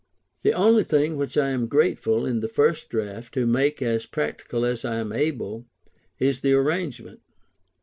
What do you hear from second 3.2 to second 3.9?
to make